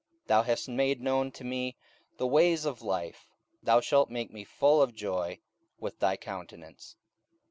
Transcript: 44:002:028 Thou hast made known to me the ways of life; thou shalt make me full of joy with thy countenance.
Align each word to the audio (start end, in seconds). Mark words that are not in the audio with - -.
44:002:028 0.21 0.27
Thou 0.29 0.41
hast 0.41 0.67
made 0.67 0.99
known 1.01 1.31
to 1.31 1.43
me 1.43 1.77
the 2.17 2.25
ways 2.25 2.65
of 2.65 2.81
life; 2.81 3.27
thou 3.61 3.79
shalt 3.79 4.09
make 4.09 4.31
me 4.33 4.43
full 4.43 4.81
of 4.81 4.95
joy 4.95 5.39
with 5.77 5.99
thy 5.99 6.17
countenance. 6.17 6.95